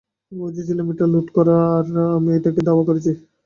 [0.31, 1.57] আমি বুঝেছিলাম এটা লোড করা,
[1.85, 3.11] তাই আমি লোকটাকে ধাওয়া করেছি।